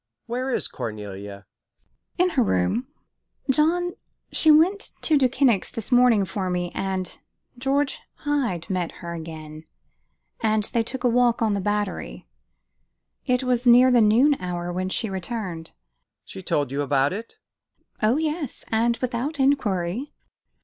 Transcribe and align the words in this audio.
Where 0.25 0.49
is 0.49 0.67
Cornelia?" 0.67 1.45
"In 2.17 2.31
her 2.31 2.41
room. 2.41 2.87
John, 3.51 3.91
she 4.31 4.49
went 4.49 4.93
to 5.03 5.15
Duyckinck's 5.15 5.69
this 5.69 5.91
morning 5.91 6.25
for 6.25 6.49
me, 6.49 6.71
and 6.73 7.19
George 7.59 7.99
Hyde 8.25 8.67
met 8.67 8.93
her 9.05 9.13
again, 9.13 9.63
and 10.39 10.63
they 10.73 10.81
took 10.81 11.03
a 11.03 11.07
walk 11.07 11.37
together 11.37 11.45
on 11.45 11.53
the 11.53 11.61
Battery. 11.61 12.27
It 13.27 13.43
was 13.43 13.67
near 13.67 13.91
the 13.91 14.01
noon 14.01 14.35
hour 14.39 14.73
when 14.73 14.89
she 14.89 15.07
returned." 15.07 15.73
"She 16.25 16.41
told 16.41 16.71
you 16.71 16.81
about 16.81 17.13
it?" 17.13 17.37
"Oh 18.01 18.17
yes, 18.17 18.65
and 18.69 18.97
without 19.01 19.39
inquiry." 19.39 20.13